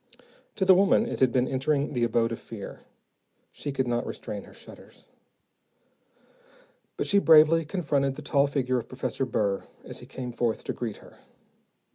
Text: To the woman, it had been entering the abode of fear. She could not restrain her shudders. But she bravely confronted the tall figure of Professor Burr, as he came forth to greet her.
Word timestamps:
To 0.55 0.65
the 0.65 0.73
woman, 0.73 1.05
it 1.05 1.19
had 1.19 1.31
been 1.31 1.47
entering 1.47 1.93
the 1.93 2.03
abode 2.03 2.31
of 2.31 2.39
fear. 2.39 2.79
She 3.51 3.71
could 3.71 3.87
not 3.87 4.03
restrain 4.07 4.45
her 4.45 4.51
shudders. 4.53 5.07
But 6.97 7.05
she 7.05 7.19
bravely 7.19 7.65
confronted 7.65 8.15
the 8.15 8.23
tall 8.23 8.47
figure 8.47 8.79
of 8.79 8.87
Professor 8.89 9.27
Burr, 9.27 9.61
as 9.83 9.99
he 9.99 10.07
came 10.07 10.31
forth 10.33 10.63
to 10.63 10.73
greet 10.73 10.97
her. 11.05 11.19